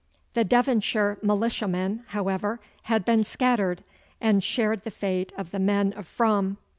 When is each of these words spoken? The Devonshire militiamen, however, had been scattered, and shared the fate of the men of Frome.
The 0.33 0.43
Devonshire 0.43 1.19
militiamen, 1.21 2.05
however, 2.07 2.59
had 2.85 3.05
been 3.05 3.23
scattered, 3.23 3.83
and 4.19 4.43
shared 4.43 4.83
the 4.83 4.89
fate 4.89 5.31
of 5.37 5.51
the 5.51 5.59
men 5.59 5.93
of 5.93 6.07
Frome. 6.07 6.57